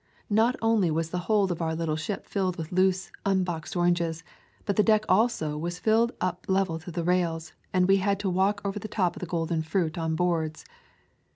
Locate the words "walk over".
8.31-8.79